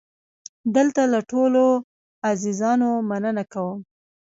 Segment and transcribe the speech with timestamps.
[0.75, 1.63] دلته له ټولو
[2.29, 3.79] عزیزانو مننه کوم.